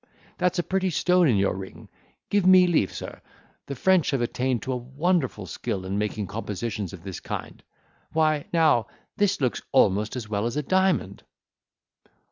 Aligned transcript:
That's 0.39 0.57
a 0.57 0.63
pretty 0.63 0.89
stone 0.89 1.27
in 1.27 1.37
your 1.37 1.53
ring—give 1.53 2.47
me 2.47 2.65
leave, 2.65 2.91
sir—the 2.91 3.75
French 3.75 4.09
have 4.09 4.21
attained 4.21 4.63
to 4.63 4.71
a 4.71 4.75
wonderful 4.75 5.45
skill 5.45 5.85
in 5.85 5.99
making 5.99 6.25
compositions 6.25 6.91
of 6.91 7.03
this 7.03 7.19
kind. 7.19 7.61
Why, 8.11 8.47
now, 8.51 8.87
this 9.17 9.39
looks 9.39 9.61
almost 9.71 10.15
as 10.15 10.27
well 10.27 10.47
as 10.47 10.57
a 10.57 10.63
diamond." 10.63 11.21